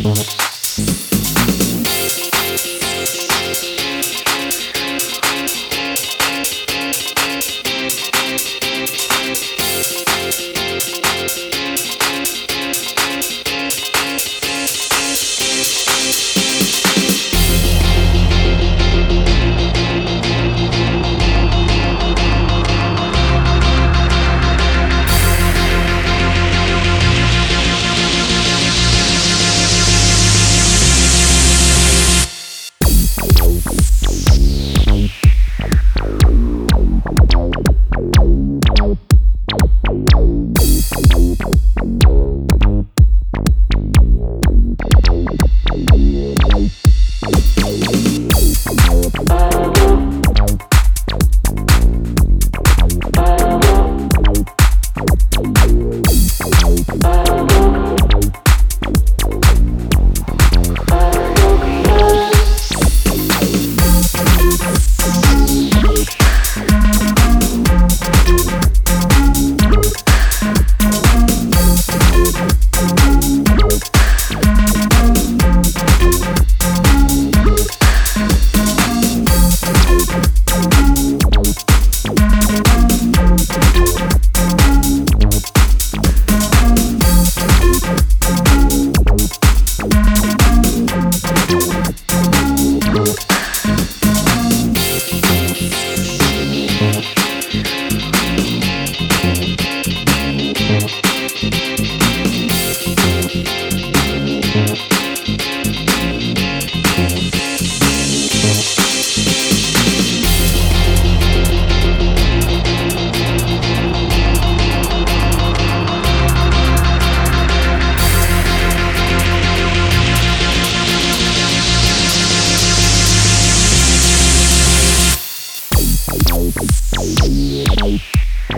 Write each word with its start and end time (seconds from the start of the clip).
Thank 0.00 0.47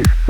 life. 0.01 0.30